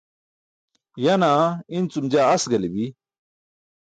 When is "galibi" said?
2.51-2.85